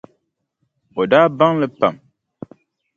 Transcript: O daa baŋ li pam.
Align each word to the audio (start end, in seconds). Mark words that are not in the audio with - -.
O 0.99 1.01
daa 1.11 1.27
baŋ 1.37 1.53
li 1.61 1.67
pam. 1.77 1.95